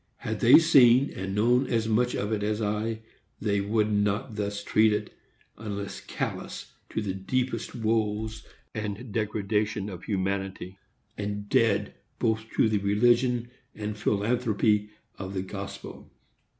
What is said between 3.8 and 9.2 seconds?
not thus treat it, unless callous to the deepest woes and